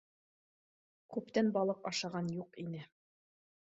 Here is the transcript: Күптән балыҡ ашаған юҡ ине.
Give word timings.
Күптән 1.15 1.53
балыҡ 1.57 1.85
ашаған 1.93 2.33
юҡ 2.41 2.59
ине. 2.67 2.83